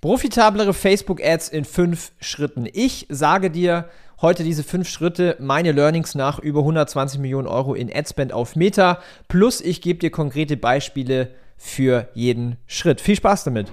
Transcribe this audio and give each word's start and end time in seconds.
Profitablere 0.00 0.74
Facebook-Ads 0.74 1.48
in 1.48 1.64
fünf 1.64 2.12
Schritten. 2.20 2.68
Ich 2.72 3.06
sage 3.08 3.50
dir 3.50 3.88
heute 4.20 4.44
diese 4.44 4.62
fünf 4.62 4.88
Schritte, 4.88 5.36
meine 5.40 5.72
Learnings 5.72 6.14
nach 6.14 6.38
über 6.38 6.60
120 6.60 7.18
Millionen 7.18 7.48
Euro 7.48 7.74
in 7.74 7.92
Adspend 7.92 8.32
auf 8.32 8.54
Meta. 8.54 9.00
Plus 9.26 9.60
ich 9.60 9.80
gebe 9.80 9.98
dir 9.98 10.10
konkrete 10.10 10.56
Beispiele 10.56 11.32
für 11.56 12.08
jeden 12.14 12.58
Schritt. 12.68 13.00
Viel 13.00 13.16
Spaß 13.16 13.42
damit! 13.42 13.72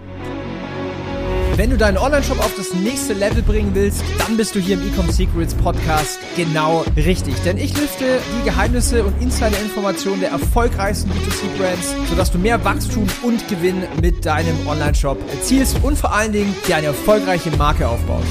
Wenn 1.58 1.70
du 1.70 1.78
deinen 1.78 1.98
Online-Shop 1.98 2.38
auf 2.40 2.54
das 2.58 2.74
nächste 2.74 3.14
Level 3.14 3.42
bringen 3.42 3.74
willst, 3.74 4.04
dann 4.20 4.36
bist 4.36 4.56
du 4.56 4.60
hier 4.60 4.76
im 4.76 4.86
Ecom 4.92 5.10
Secrets 5.10 5.54
Podcast 5.54 6.20
genau 6.36 6.84
richtig. 6.98 7.34
Denn 7.46 7.58
ich 7.58 7.80
lüfte 7.80 8.20
die 8.38 8.44
Geheimnisse 8.44 9.06
und 9.06 9.22
Insider-Informationen 9.22 10.20
der 10.20 10.32
erfolgreichsten 10.32 11.10
B2C-Brands, 11.12 11.96
sodass 12.10 12.30
du 12.30 12.40
mehr 12.40 12.62
Wachstum 12.66 13.08
und 13.24 13.48
Gewinn 13.48 13.84
mit 14.02 14.26
deinem 14.26 14.68
Online-Shop 14.68 15.18
erzielst 15.32 15.82
und 15.82 15.98
vor 15.98 16.14
allen 16.14 16.34
Dingen 16.34 16.54
dir 16.68 16.76
eine 16.76 16.88
erfolgreiche 16.88 17.52
Marke 17.52 17.88
aufbaust. 17.88 18.28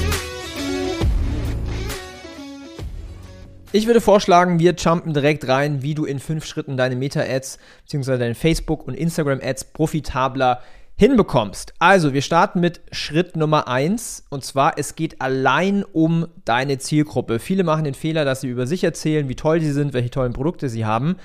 Ich 3.71 3.87
würde 3.87 4.01
vorschlagen, 4.01 4.59
wir 4.59 4.75
jumpen 4.75 5.15
direkt 5.15 5.47
rein, 5.47 5.81
wie 5.81 5.95
du 5.95 6.05
in 6.05 6.19
fünf 6.19 6.45
Schritten 6.45 6.77
deine 6.77 6.95
Meta-Ads 6.95 7.57
bzw. 7.89 8.19
deine 8.19 8.35
Facebook- 8.35 8.87
und 8.87 8.93
Instagram-Ads 8.93 9.73
profitabler 9.73 10.61
hinbekommst. 10.95 11.73
Also, 11.79 12.13
wir 12.13 12.21
starten 12.21 12.59
mit 12.59 12.81
Schritt 12.91 13.35
Nummer 13.35 13.67
eins 13.67 14.23
und 14.29 14.45
zwar, 14.45 14.77
es 14.77 14.95
geht 14.95 15.21
allein 15.21 15.83
um 15.83 16.27
deine 16.45 16.77
Zielgruppe. 16.77 17.39
Viele 17.39 17.63
machen 17.63 17.83
den 17.83 17.93
Fehler, 17.93 18.23
dass 18.23 18.41
sie 18.41 18.47
über 18.47 18.65
sich 18.65 18.83
erzählen, 18.83 19.27
wie 19.27 19.35
toll 19.35 19.59
sie 19.59 19.73
sind, 19.73 19.93
welche 19.93 20.09
tollen 20.09 20.33
Produkte 20.33 20.69
sie 20.69 20.85
haben. 20.85 21.17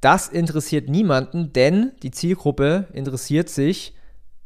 Das 0.00 0.28
interessiert 0.28 0.88
niemanden, 0.88 1.52
denn 1.52 1.92
die 2.02 2.10
Zielgruppe 2.10 2.88
interessiert 2.92 3.48
sich, 3.48 3.94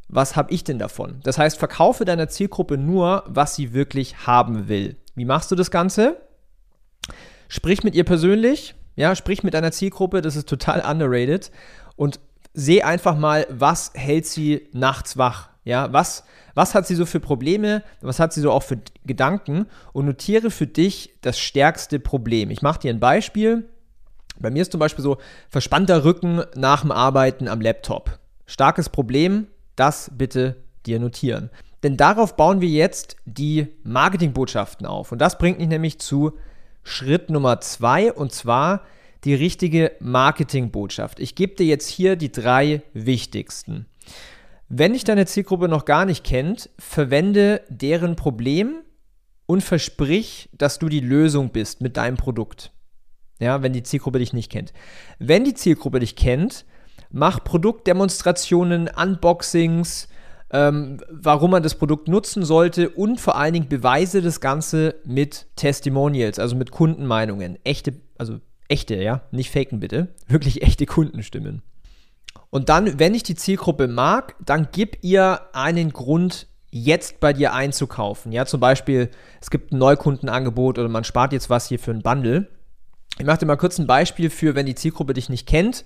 was 0.09 0.37
habe 0.37 0.53
ich 0.53 0.65
denn 0.65 0.79
davon? 0.79 1.21
Das 1.23 1.39
heißt, 1.39 1.59
verkaufe 1.59 2.05
deiner 2.05 2.29
Zielgruppe 2.29 2.79
nur, 2.79 3.25
was 3.27 3.57
sie 3.57 3.73
wirklich 3.75 4.27
haben 4.27 4.69
will. 4.69 4.97
Wie 5.15 5.25
machst 5.25 5.51
du 5.51 5.55
das 5.55 5.71
Ganze? 5.71 6.17
Sprich 7.49 7.83
mit 7.83 7.95
ihr 7.95 8.05
persönlich, 8.05 8.75
ja, 8.97 9.15
sprich 9.17 9.43
mit 9.43 9.55
deiner 9.55 9.73
Zielgruppe, 9.73 10.23
das 10.23 10.37
ist 10.37 10.49
total 10.49 10.81
underrated 10.81 11.51
und 11.97 12.21
seh 12.59 12.83
einfach 12.83 13.17
mal, 13.17 13.47
was 13.51 13.93
hält 13.95 14.27
sie 14.27 14.69
nachts 14.73 15.17
wach. 15.17 15.49
Ja, 15.63 15.93
was, 15.93 16.25
was 16.55 16.75
hat 16.75 16.89
sie 16.89 16.97
so 16.97 17.07
für 17.07 17.21
Probleme, 17.21 17.85
was 18.01 18.19
hat 18.19 18.33
sie 18.33 18.41
so 18.41 18.51
auch 18.51 18.65
für 18.65 18.79
Gedanken 19.07 19.67
und 19.93 20.07
notiere 20.07 20.51
für 20.51 20.67
dich 20.67 21.15
das 21.21 21.39
stärkste 21.39 22.01
Problem. 22.01 22.51
Ich 22.51 22.61
mache 22.61 22.81
dir 22.81 22.93
ein 22.93 22.99
Beispiel. 22.99 23.69
Bei 24.41 24.51
mir 24.51 24.63
ist 24.63 24.73
zum 24.73 24.81
Beispiel 24.81 25.05
so 25.05 25.19
verspannter 25.49 26.05
Rücken 26.05 26.43
nach 26.57 26.81
dem 26.81 26.91
Arbeiten 26.91 27.47
am 27.47 27.61
Laptop. 27.61 28.19
Starkes 28.47 28.89
Problem, 28.89 29.47
das 29.77 30.11
bitte 30.17 30.57
dir 30.85 30.99
notieren. 30.99 31.51
Denn 31.85 31.97
darauf 31.97 32.35
bauen 32.35 32.61
wir 32.61 32.69
jetzt 32.69 33.17
die 33.25 33.69
Marketingbotschaften 33.85 34.85
auf. 34.85 35.13
Und 35.13 35.19
das 35.19 35.39
bringt 35.39 35.59
mich 35.59 35.69
nämlich 35.69 36.01
zu 36.01 36.33
Schritt 36.83 37.31
Nummer 37.31 37.61
zwei 37.61 38.13
und 38.13 38.33
zwar 38.33 38.83
die 39.25 39.35
richtige 39.35 39.93
Marketingbotschaft. 40.01 41.21
Ich 41.21 41.35
gebe 41.35 41.55
dir 41.55 41.67
jetzt 41.67 41.89
hier 41.89 42.17
die 42.17 42.33
drei 42.33 42.83
wichtigsten. 42.93 43.87
Wenn 44.69 44.93
dich 44.93 45.05
deine 45.05 45.27
Zielgruppe 45.27 45.69
noch 45.69 45.85
gar 45.85 46.05
nicht 46.05 46.25
kennt, 46.25 46.71
verwende 46.79 47.63
deren 47.69 48.17
Problem 48.17 48.83
und 49.47 49.63
versprich, 49.63 50.51
dass 50.53 50.79
du 50.79 50.89
die 50.89 51.01
Lösung 51.01 51.51
bist 51.51 51.81
mit 51.81 51.97
deinem 51.97 52.17
Produkt. 52.17 52.71
Ja, 53.41 53.63
wenn 53.63 53.73
die 53.73 53.83
Zielgruppe 53.83 54.19
dich 54.19 54.33
nicht 54.33 54.51
kennt. 54.51 54.73
Wenn 55.19 55.45
die 55.45 55.55
Zielgruppe 55.55 56.01
dich 56.01 56.17
kennt, 56.17 56.67
mach 57.11 57.43
Produktdemonstrationen, 57.45 58.91
Unboxings, 58.95 60.09
ähm, 60.51 61.01
warum 61.11 61.53
man 61.53 61.63
das 61.63 61.75
Produkt 61.77 62.09
nutzen 62.09 62.45
sollte 62.45 62.91
und 62.91 63.21
vor 63.21 63.37
allen 63.37 63.53
Dingen 63.53 63.69
beweise 63.69 64.23
das 64.23 64.41
Ganze 64.41 64.97
mit 65.05 65.47
Testimonials, 65.57 66.39
also 66.39 66.57
mit 66.57 66.71
Kundenmeinungen, 66.71 67.59
echte, 67.65 67.95
also 68.17 68.41
echte, 68.69 68.97
ja, 68.97 69.23
nicht 69.31 69.51
faken 69.51 69.81
bitte, 69.81 70.09
wirklich 70.27 70.63
echte 70.63 70.87
Kundenstimmen. 70.87 71.63
Und 72.51 72.69
dann, 72.69 72.99
wenn 72.99 73.15
ich 73.15 73.23
die 73.23 73.35
Zielgruppe 73.35 73.89
mag, 73.89 74.35
dann 74.45 74.69
gib 74.73 74.99
ihr 75.03 75.41
einen 75.53 75.93
Grund, 75.93 76.47
jetzt 76.71 77.21
bei 77.21 77.33
dir 77.33 77.55
einzukaufen. 77.55 78.33
Ja, 78.33 78.45
zum 78.45 78.61
Beispiel, 78.61 79.11
es 79.41 79.51
gibt 79.51 79.73
ein 79.73 79.79
Neukundenangebot 79.79 80.79
oder 80.79 80.89
man 80.89 81.05
spart 81.05 81.33
jetzt 81.33 81.49
was 81.49 81.69
hier 81.69 81.79
für 81.79 81.93
ein 81.93 82.03
Bundle. 82.03 82.47
Ich 83.19 83.25
mache 83.25 83.39
dir 83.39 83.47
mal 83.47 83.57
kurz 83.57 83.79
ein 83.79 83.87
Beispiel 83.87 84.31
für, 84.31 84.55
wenn 84.55 84.67
die 84.67 84.75
Zielgruppe 84.75 85.15
dich 85.15 85.29
nicht 85.29 85.47
kennt, 85.47 85.85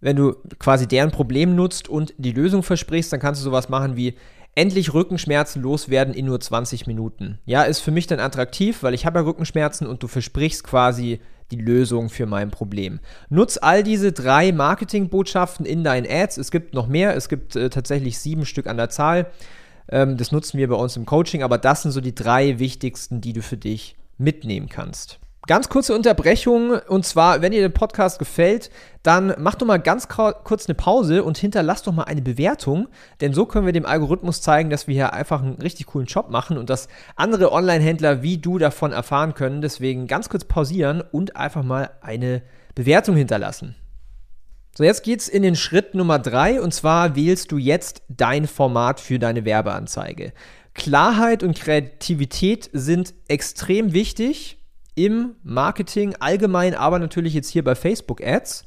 wenn 0.00 0.16
du 0.16 0.34
quasi 0.58 0.86
deren 0.86 1.12
Problem 1.12 1.54
nutzt 1.54 1.88
und 1.88 2.12
die 2.18 2.32
Lösung 2.32 2.62
versprichst, 2.62 3.12
dann 3.12 3.20
kannst 3.20 3.40
du 3.40 3.44
sowas 3.44 3.68
machen 3.68 3.96
wie, 3.96 4.16
endlich 4.54 4.92
Rückenschmerzen 4.92 5.62
loswerden 5.62 6.14
in 6.14 6.26
nur 6.26 6.40
20 6.40 6.86
Minuten. 6.86 7.38
Ja, 7.46 7.62
ist 7.62 7.80
für 7.80 7.90
mich 7.90 8.06
dann 8.06 8.20
attraktiv, 8.20 8.82
weil 8.82 8.94
ich 8.94 9.06
habe 9.06 9.20
ja 9.20 9.24
Rückenschmerzen 9.24 9.86
und 9.86 10.02
du 10.02 10.08
versprichst 10.08 10.64
quasi 10.64 11.20
die 11.52 11.60
Lösung 11.60 12.08
für 12.08 12.26
mein 12.26 12.50
Problem. 12.50 13.00
Nutz 13.28 13.58
all 13.60 13.82
diese 13.82 14.12
drei 14.12 14.52
Marketingbotschaften 14.52 15.66
in 15.66 15.84
deinen 15.84 16.06
Ads. 16.10 16.38
Es 16.38 16.50
gibt 16.50 16.74
noch 16.74 16.88
mehr, 16.88 17.14
es 17.14 17.28
gibt 17.28 17.54
äh, 17.54 17.70
tatsächlich 17.70 18.18
sieben 18.18 18.46
Stück 18.46 18.66
an 18.66 18.76
der 18.76 18.90
Zahl. 18.90 19.26
Ähm, 19.88 20.16
das 20.16 20.32
nutzen 20.32 20.58
wir 20.58 20.68
bei 20.68 20.74
uns 20.74 20.96
im 20.96 21.06
Coaching, 21.06 21.42
aber 21.42 21.58
das 21.58 21.82
sind 21.82 21.92
so 21.92 22.00
die 22.00 22.14
drei 22.14 22.58
wichtigsten, 22.58 23.20
die 23.20 23.32
du 23.32 23.42
für 23.42 23.56
dich 23.56 23.96
mitnehmen 24.18 24.68
kannst. 24.68 25.18
Ganz 25.48 25.68
kurze 25.68 25.92
Unterbrechung 25.92 26.78
und 26.86 27.04
zwar, 27.04 27.42
wenn 27.42 27.50
dir 27.50 27.62
der 27.62 27.68
Podcast 27.68 28.20
gefällt, 28.20 28.70
dann 29.02 29.34
mach 29.38 29.56
doch 29.56 29.66
mal 29.66 29.78
ganz 29.78 30.06
kurz 30.06 30.68
eine 30.68 30.76
Pause 30.76 31.24
und 31.24 31.36
hinterlass 31.36 31.82
doch 31.82 31.92
mal 31.92 32.04
eine 32.04 32.22
Bewertung, 32.22 32.86
denn 33.20 33.32
so 33.34 33.44
können 33.44 33.66
wir 33.66 33.72
dem 33.72 33.84
Algorithmus 33.84 34.40
zeigen, 34.40 34.70
dass 34.70 34.86
wir 34.86 34.94
hier 34.94 35.12
einfach 35.12 35.42
einen 35.42 35.54
richtig 35.54 35.86
coolen 35.86 36.06
Job 36.06 36.30
machen 36.30 36.58
und 36.58 36.70
dass 36.70 36.86
andere 37.16 37.50
Online-Händler 37.50 38.22
wie 38.22 38.38
du 38.38 38.58
davon 38.58 38.92
erfahren 38.92 39.34
können. 39.34 39.62
Deswegen 39.62 40.06
ganz 40.06 40.28
kurz 40.28 40.44
pausieren 40.44 41.02
und 41.10 41.34
einfach 41.34 41.64
mal 41.64 41.90
eine 42.02 42.42
Bewertung 42.76 43.16
hinterlassen. 43.16 43.74
So, 44.78 44.84
jetzt 44.84 45.02
geht's 45.02 45.26
in 45.26 45.42
den 45.42 45.56
Schritt 45.56 45.96
Nummer 45.96 46.20
drei 46.20 46.62
und 46.62 46.72
zwar 46.72 47.16
wählst 47.16 47.50
du 47.50 47.58
jetzt 47.58 48.02
dein 48.08 48.46
Format 48.46 49.00
für 49.00 49.18
deine 49.18 49.44
Werbeanzeige. 49.44 50.32
Klarheit 50.74 51.42
und 51.42 51.58
Kreativität 51.58 52.70
sind 52.72 53.12
extrem 53.26 53.92
wichtig 53.92 54.61
im 54.94 55.36
Marketing 55.42 56.14
allgemein, 56.20 56.74
aber 56.74 56.98
natürlich 56.98 57.34
jetzt 57.34 57.48
hier 57.48 57.64
bei 57.64 57.74
Facebook 57.74 58.22
Ads. 58.22 58.64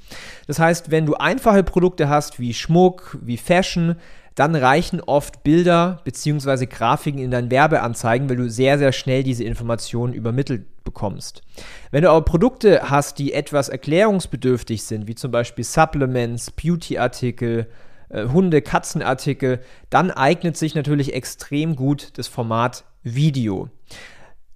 Das 0.48 0.60
heißt, 0.60 0.92
wenn 0.92 1.06
du 1.06 1.16
einfache 1.16 1.64
Produkte 1.64 2.10
hast 2.10 2.40
wie 2.40 2.54
Schmuck, 2.54 3.18
wie 3.22 3.38
Fashion, 3.38 3.96
dann 4.36 4.54
reichen 4.54 5.00
oft 5.02 5.44
Bilder 5.44 6.02
bzw. 6.04 6.66
Grafiken 6.66 7.22
in 7.22 7.32
deinen 7.32 7.50
Werbeanzeigen, 7.50 8.30
weil 8.30 8.36
du 8.36 8.50
sehr, 8.50 8.78
sehr 8.78 8.92
schnell 8.92 9.24
diese 9.24 9.46
Informationen 9.46 10.14
übermittelt 10.14 10.84
bekommst. 10.84 11.42
Wenn 11.92 12.04
du 12.04 12.10
aber 12.10 12.24
Produkte 12.24 12.90
hast, 12.90 13.18
die 13.18 13.34
etwas 13.34 13.70
erklärungsbedürftig 13.70 14.84
sind, 14.84 15.08
wie 15.08 15.16
zum 15.16 15.32
Beispiel 15.32 15.64
Supplements, 15.64 16.52
Beauty-Artikel, 16.52 17.68
äh, 18.10 18.28
Hunde-, 18.28 18.62
Katzenartikel, 18.62 19.62
dann 19.90 20.12
eignet 20.12 20.58
sich 20.58 20.76
natürlich 20.76 21.14
extrem 21.14 21.76
gut 21.76 22.18
das 22.18 22.28
Format 22.28 22.84
Video. 23.04 23.70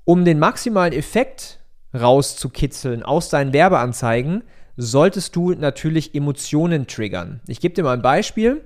Um 0.03 0.25
den 0.25 0.39
maximalen 0.39 0.93
Effekt 0.93 1.58
rauszukitzeln 1.93 3.03
aus 3.03 3.29
deinen 3.29 3.53
Werbeanzeigen, 3.53 4.43
solltest 4.77 5.35
du 5.35 5.51
natürlich 5.51 6.15
Emotionen 6.15 6.87
triggern. 6.87 7.41
Ich 7.47 7.59
gebe 7.59 7.75
dir 7.75 7.83
mal 7.83 7.93
ein 7.93 8.01
Beispiel. 8.01 8.63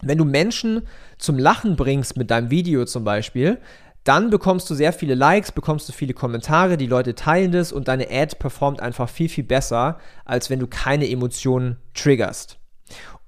Wenn 0.00 0.18
du 0.18 0.24
Menschen 0.24 0.82
zum 1.18 1.38
Lachen 1.38 1.76
bringst 1.76 2.16
mit 2.16 2.30
deinem 2.30 2.50
Video 2.50 2.84
zum 2.84 3.04
Beispiel, 3.04 3.58
dann 4.04 4.30
bekommst 4.30 4.68
du 4.68 4.74
sehr 4.74 4.92
viele 4.92 5.14
Likes, 5.14 5.52
bekommst 5.52 5.88
du 5.88 5.92
viele 5.92 6.12
Kommentare, 6.12 6.76
die 6.76 6.86
Leute 6.86 7.14
teilen 7.14 7.52
das 7.52 7.72
und 7.72 7.86
deine 7.86 8.08
Ad 8.10 8.36
performt 8.38 8.80
einfach 8.80 9.08
viel, 9.08 9.28
viel 9.28 9.44
besser, 9.44 9.98
als 10.24 10.50
wenn 10.50 10.58
du 10.58 10.66
keine 10.66 11.08
Emotionen 11.08 11.76
triggerst. 11.94 12.58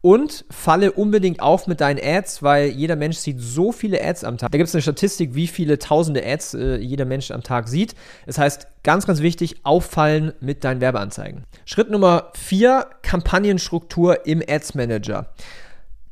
Und 0.05 0.45
falle 0.51 0.93
unbedingt 0.93 1.41
auf 1.41 1.67
mit 1.67 1.81
deinen 1.81 1.99
Ads, 1.99 2.43
weil 2.43 2.67
jeder 2.69 2.95
Mensch 2.95 3.17
sieht 3.17 3.41
so 3.41 3.73
viele 3.73 4.05
Ads 4.05 4.25
am 4.25 4.37
Tag. 4.37 4.53
Da 4.53 4.59
gibt 4.59 4.69
es 4.69 4.75
eine 4.75 4.83
Statistik, 4.83 5.35
wie 5.35 5.47
viele 5.47 5.79
tausende 5.79 6.23
Ads 6.23 6.53
äh, 6.53 6.77
jeder 6.77 7.07
Mensch 7.07 7.31
am 7.31 7.43
Tag 7.43 7.69
sieht. 7.69 7.95
Das 8.27 8.37
heißt, 8.37 8.67
ganz, 8.83 9.07
ganz 9.07 9.23
wichtig, 9.23 9.61
auffallen 9.63 10.35
mit 10.41 10.63
deinen 10.63 10.83
Werbeanzeigen. 10.83 11.45
Schritt 11.65 11.91
Nummer 11.91 12.33
vier: 12.35 12.87
Kampagnenstruktur 13.01 14.27
im 14.27 14.43
Ads 14.47 14.75
Manager. 14.75 15.33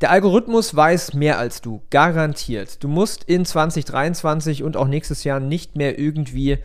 Der 0.00 0.10
Algorithmus 0.10 0.74
weiß 0.74 1.12
mehr 1.12 1.38
als 1.38 1.60
du, 1.60 1.82
garantiert. 1.90 2.82
Du 2.82 2.88
musst 2.88 3.24
in 3.24 3.44
2023 3.44 4.62
und 4.62 4.78
auch 4.78 4.88
nächstes 4.88 5.22
Jahr 5.22 5.38
nicht 5.38 5.76
mehr 5.76 5.98
irgendwie 5.98 6.56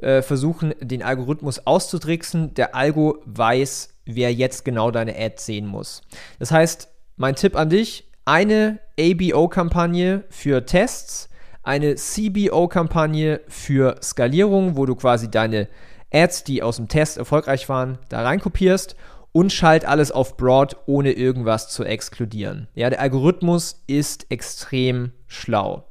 äh, 0.00 0.22
versuchen, 0.22 0.74
den 0.80 1.02
Algorithmus 1.02 1.66
auszutricksen. 1.66 2.54
Der 2.54 2.74
Algo 2.74 3.18
weiß, 3.26 3.90
wer 4.04 4.32
jetzt 4.32 4.64
genau 4.64 4.90
deine 4.90 5.16
Ad 5.16 5.34
sehen 5.38 5.66
muss. 5.66 6.02
Das 6.38 6.50
heißt, 6.50 6.88
mein 7.16 7.36
Tipp 7.36 7.56
an 7.56 7.70
dich, 7.70 8.10
eine 8.24 8.78
ABO-Kampagne 8.98 10.24
für 10.30 10.64
Tests, 10.64 11.28
eine 11.62 11.96
CBO-Kampagne 11.96 13.40
für 13.48 13.96
Skalierung, 14.02 14.76
wo 14.76 14.86
du 14.86 14.94
quasi 14.94 15.30
deine 15.30 15.68
Ads, 16.12 16.44
die 16.44 16.62
aus 16.62 16.76
dem 16.76 16.88
Test 16.88 17.18
erfolgreich 17.18 17.68
waren, 17.68 17.98
da 18.08 18.22
reinkopierst 18.22 18.96
und 19.32 19.52
schalt 19.52 19.84
alles 19.84 20.10
auf 20.10 20.36
Broad, 20.36 20.76
ohne 20.86 21.12
irgendwas 21.12 21.68
zu 21.68 21.84
exkludieren. 21.84 22.68
Ja, 22.74 22.90
der 22.90 23.00
Algorithmus 23.00 23.82
ist 23.86 24.26
extrem 24.30 25.12
schlau. 25.28 25.84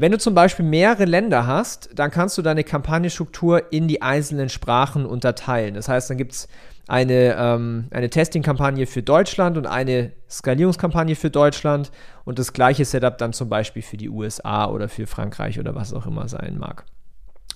Wenn 0.00 0.12
du 0.12 0.18
zum 0.18 0.34
Beispiel 0.34 0.64
mehrere 0.64 1.06
Länder 1.06 1.46
hast, 1.46 1.90
dann 1.94 2.12
kannst 2.12 2.38
du 2.38 2.42
deine 2.42 2.62
Kampagnenstruktur 2.62 3.72
in 3.72 3.88
die 3.88 4.00
einzelnen 4.00 4.48
Sprachen 4.48 5.04
unterteilen. 5.04 5.74
Das 5.74 5.88
heißt, 5.88 6.10
dann 6.10 6.16
gibt 6.16 6.32
es 6.32 6.48
eine, 6.86 7.36
ähm, 7.36 7.88
eine 7.90 8.08
Testing-Kampagne 8.08 8.86
für 8.86 9.02
Deutschland 9.02 9.58
und 9.58 9.66
eine 9.66 10.12
Skalierungskampagne 10.30 11.16
für 11.16 11.30
Deutschland 11.30 11.90
und 12.24 12.38
das 12.38 12.52
gleiche 12.52 12.84
Setup 12.84 13.18
dann 13.18 13.32
zum 13.32 13.48
Beispiel 13.48 13.82
für 13.82 13.96
die 13.96 14.08
USA 14.08 14.66
oder 14.68 14.88
für 14.88 15.06
Frankreich 15.06 15.58
oder 15.58 15.74
was 15.74 15.92
auch 15.92 16.06
immer 16.06 16.28
sein 16.28 16.58
mag. 16.58 16.84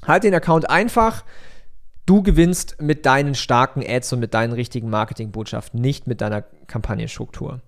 Halt 0.07 0.25
den 0.25 0.35
Account 0.35 0.69
einfach. 0.69 1.25
Du 2.07 2.23
gewinnst 2.25 2.83
mit 2.83 3.07
deinen 3.07 3.37
starken 3.37 3.85
Ads 3.87 4.15
und 4.15 4.19
mit 4.19 4.35
deinen 4.35 4.53
richtigen 4.53 4.91
Marketingbotschaften, 4.91 5.81
nicht 5.81 6.09
mit 6.09 6.21
deiner 6.21 6.43
Kampagnenstruktur. 6.67 7.61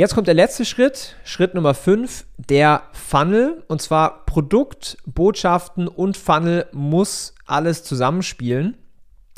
Jetzt 0.00 0.14
kommt 0.14 0.28
der 0.28 0.34
letzte 0.34 0.64
Schritt, 0.64 1.14
Schritt 1.24 1.52
Nummer 1.52 1.74
5, 1.74 2.24
der 2.38 2.84
Funnel. 2.92 3.62
Und 3.68 3.82
zwar 3.82 4.24
Produkt, 4.24 4.96
Botschaften 5.04 5.88
und 5.88 6.16
Funnel 6.16 6.64
muss 6.72 7.34
alles 7.44 7.84
zusammenspielen. 7.84 8.78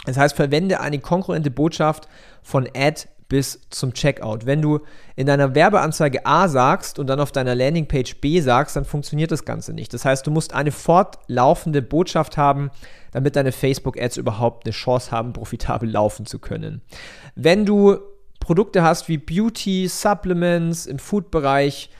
Das 0.05 0.17
heißt, 0.17 0.37
verwende 0.37 0.79
eine 0.79 1.01
konkurrente 1.01 1.51
Botschaft 1.51 2.07
von 2.45 2.69
Ad 2.77 3.09
bis 3.29 3.63
zum 3.71 3.93
Checkout. 3.93 4.47
Wenn 4.47 4.63
du 4.63 4.79
in 5.17 5.27
deiner 5.27 5.57
Werbeanzeige 5.57 6.27
A 6.27 6.47
sagst 6.47 7.01
und 7.01 7.09
dann 7.09 7.19
auf 7.19 7.33
deiner 7.33 7.57
Landingpage 7.57 8.21
B 8.21 8.41
sagst, 8.41 8.77
dann 8.77 8.85
funktioniert 8.85 9.33
das 9.33 9.45
Ganze 9.45 9.73
nicht. 9.73 9.93
Das 9.93 10.05
heißt, 10.05 10.25
du 10.29 10.31
musst 10.31 10.55
eine 10.55 10.71
fortlaufende 10.71 11.83
Botschaft 11.83 12.37
haben, 12.37 12.71
damit 13.11 13.35
deine 13.35 13.51
Facebook-Ads 13.51 14.17
überhaupt 14.17 14.65
eine 14.65 14.73
Chance 14.73 15.11
haben, 15.11 15.33
profitabel 15.33 15.91
laufen 15.91 16.25
zu 16.25 16.39
können. 16.39 16.83
Wenn 17.35 17.67
du 17.67 17.99
Produkte 18.43 18.83
hast 18.83 19.09
wie 19.09 19.19
Beauty, 19.19 19.87
Supplements 19.89 20.87
im 20.87 20.99
Food-Bereich, 20.99 21.91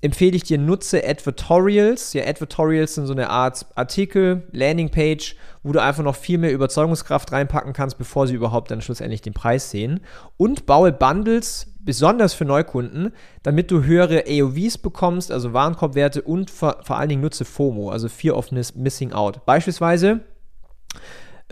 empfehle 0.00 0.34
ich 0.34 0.42
dir, 0.42 0.58
nutze 0.58 1.06
Advertorials. 1.06 2.12
Ja, 2.12 2.26
Advertorials 2.26 2.94
sind 2.94 3.06
so 3.06 3.12
eine 3.12 3.30
Art 3.30 3.66
Artikel, 3.76 4.48
Landingpage, 4.52 5.36
wo 5.62 5.72
du 5.72 5.80
einfach 5.80 6.02
noch 6.02 6.16
viel 6.16 6.38
mehr 6.38 6.52
Überzeugungskraft 6.52 7.30
reinpacken 7.30 7.72
kannst, 7.72 7.98
bevor 7.98 8.26
sie 8.26 8.34
überhaupt 8.34 8.70
dann 8.70 8.80
schlussendlich 8.80 9.20
den 9.20 9.32
Preis 9.32 9.70
sehen. 9.70 10.00
Und 10.36 10.66
baue 10.66 10.92
Bundles, 10.92 11.72
besonders 11.78 12.34
für 12.34 12.46
Neukunden, 12.46 13.12
damit 13.42 13.70
du 13.70 13.84
höhere 13.84 14.24
AOVs 14.26 14.78
bekommst, 14.78 15.30
also 15.30 15.52
Warenkorbwerte 15.52 16.22
und 16.22 16.50
vor, 16.50 16.78
vor 16.82 16.98
allen 16.98 17.10
Dingen 17.10 17.22
nutze 17.22 17.44
FOMO, 17.44 17.90
also 17.90 18.08
Fear 18.08 18.36
of 18.36 18.50
Missing 18.50 19.12
Out. 19.12 19.44
Beispielsweise 19.44 20.20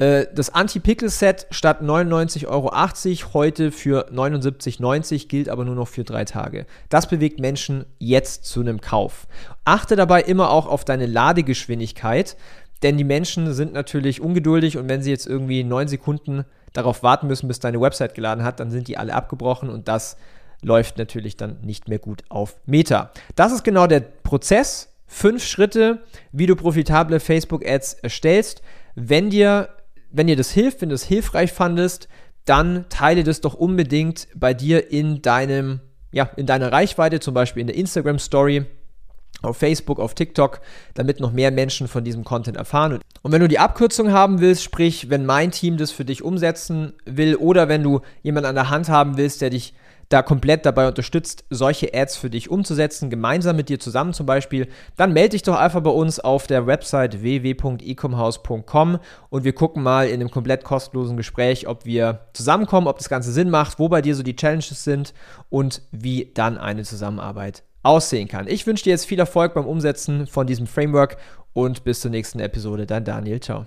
äh, 0.01 0.27
das 0.35 0.49
Anti-Pickle-Set 0.49 1.49
statt 1.51 1.83
99,80 1.83 2.47
Euro 2.49 3.35
heute 3.35 3.71
für 3.71 4.11
79,90 4.11 5.29
gilt 5.29 5.51
aber 5.51 5.67
nur 5.67 5.75
noch 5.75 5.89
für 5.89 6.05
drei 6.05 6.25
Tage. 6.25 6.65
Das 6.89 7.07
bewegt 7.07 7.39
Menschen 7.39 7.85
jetzt 7.99 8.47
zu 8.47 8.61
einem 8.61 8.81
Kauf. 8.81 9.27
Achte 9.67 9.97
dabei 9.97 10.23
immer 10.23 10.51
auch 10.51 10.67
auf 10.67 10.87
deine 10.87 11.05
Ladegeschwindigkeit, 11.05 12.39
denn 12.83 12.97
die 12.97 13.05
Menschen 13.05 13.53
sind 13.53 13.75
natürlich 13.75 14.23
ungeduldig 14.23 14.79
und 14.79 14.89
wenn 14.89 15.03
sie 15.03 15.11
jetzt 15.11 15.27
irgendwie 15.27 15.65
neun 15.65 15.87
Sekunden 15.87 16.47
darauf 16.73 17.03
warten 17.03 17.27
müssen, 17.27 17.47
bis 17.47 17.61
deine 17.61 17.79
Website 17.79 18.15
geladen 18.15 18.43
hat, 18.43 18.59
dann 18.59 18.71
sind 18.71 18.89
die 18.89 18.97
alle 18.97 19.13
abgebrochen 19.13 19.69
und 19.69 19.87
das 19.87 20.17
läuft 20.63 20.97
natürlich 20.97 21.37
dann 21.37 21.59
nicht 21.61 21.89
mehr 21.89 21.99
gut 21.99 22.25
auf 22.31 22.57
Meta. 22.65 23.11
Das 23.37 23.53
ist 23.53 23.65
genau 23.65 23.87
der 23.87 24.01
Prozess. 24.01 24.89
Fünf 25.07 25.45
Schritte, 25.45 25.99
wie 26.33 26.47
du 26.47 26.57
profitable 26.57 27.21
Facebook-Ads 27.21 27.95
erstellst. 27.95 28.63
Wenn 28.95 29.29
dir 29.29 29.69
wenn 30.11 30.27
dir 30.27 30.37
das 30.37 30.51
hilft, 30.51 30.81
wenn 30.81 30.89
du 30.89 30.95
es 30.95 31.05
hilfreich 31.05 31.53
fandest, 31.53 32.09
dann 32.45 32.87
teile 32.89 33.25
das 33.25 33.41
doch 33.41 33.55
unbedingt 33.55 34.29
bei 34.35 34.55
dir 34.55 34.91
in 34.91 35.23
deinem, 35.23 35.81
ja, 36.13 36.31
in 36.37 36.47
deiner 36.47 36.73
Reichweite, 36.73 37.21
zum 37.21 37.35
Beispiel 37.35 37.61
in 37.61 37.67
der 37.67 37.77
Instagram 37.77 38.19
Story, 38.19 38.67
auf 39.43 39.57
Facebook, 39.57 39.99
auf 39.99 40.15
TikTok, 40.15 40.61
damit 40.95 41.21
noch 41.21 41.33
mehr 41.33 41.51
Menschen 41.51 41.89
von 41.89 42.05
diesem 42.05 42.25
Content 42.25 42.57
erfahren. 42.57 43.01
Und 43.23 43.33
wenn 43.33 43.41
du 43.41 43.49
die 43.49 43.59
Abkürzung 43.59 44.13
haben 44.13 44.41
willst, 44.41 44.63
sprich, 44.63 45.11
wenn 45.11 45.25
mein 45.25 45.51
Team 45.51 45.77
das 45.77 45.91
für 45.91 46.05
dich 46.05 46.23
umsetzen 46.23 46.93
will 47.05 47.37
oder 47.37 47.69
wenn 47.69 47.83
du 47.83 48.01
jemanden 48.23 48.49
an 48.49 48.55
der 48.55 48.71
Hand 48.71 48.89
haben 48.89 49.17
willst, 49.17 49.41
der 49.41 49.51
dich 49.51 49.75
da 50.11 50.23
komplett 50.23 50.67
dabei 50.67 50.89
unterstützt, 50.89 51.45
solche 51.51 51.95
Ads 51.95 52.17
für 52.17 52.31
dich 52.31 52.51
umzusetzen, 52.51 53.11
gemeinsam 53.11 53.57
mit 53.57 53.69
dir 53.69 53.79
zusammen 53.79 54.13
zum 54.13 54.27
Beispiel, 54.27 54.69
dann 54.97 55.13
melde 55.13 55.31
dich 55.31 55.45
doch 55.45 55.57
einfach 55.57 55.81
bei 55.81 55.91
uns 55.91 56.21
auf 56.21 56.49
der 56.49 56.67
Website 56.67 57.23
www.ecomhouse.com 57.23 58.99
und 59.31 59.45
wir 59.45 59.53
gucken 59.53 59.83
mal 59.83 60.09
in 60.09 60.15
einem 60.15 60.31
komplett 60.31 60.65
kostenlosen 60.65 61.17
Gespräch, 61.17 61.69
ob 61.69 61.85
wir 61.85 62.27
zusammenkommen, 62.33 62.89
ob 62.89 62.99
das 62.99 63.09
Ganze 63.09 63.33
Sinn 63.33 63.51
macht, 63.51 63.79
wo 63.79 63.89
bei 63.89 64.03
dir 64.03 64.17
so 64.17 64.25
die 64.25 64.37
Challenges 64.37 64.83
sind 64.83 65.15
und 65.49 65.83
wie 65.93 66.33
dann 66.35 66.59
eine 66.59 66.83
Zusammenarbeit 66.83 67.63
aussehen 67.85 68.27
kann. 68.27 68.49
Ich 68.49 68.67
wünsche 68.67 68.85
dir 68.85 68.91
jetzt 68.91 69.07
viel 69.07 69.21
Erfolg 69.21 69.55
beim 69.55 69.67
Umsetzen 69.67 70.27
von 70.27 70.47
diesem 70.47 70.67
Framework 70.67 71.19
und 71.53 71.85
bis 71.85 72.01
zur 72.01 72.11
nächsten 72.11 72.41
Episode. 72.41 72.85
Dein 72.85 73.05
Daniel. 73.05 73.41
Ciao. 73.41 73.67